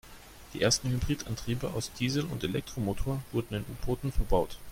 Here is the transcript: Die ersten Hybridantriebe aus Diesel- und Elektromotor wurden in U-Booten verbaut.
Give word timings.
Die 0.55 0.61
ersten 0.63 0.89
Hybridantriebe 0.89 1.73
aus 1.75 1.91
Diesel- 1.93 2.25
und 2.25 2.43
Elektromotor 2.43 3.21
wurden 3.31 3.53
in 3.57 3.65
U-Booten 3.69 4.11
verbaut. 4.11 4.57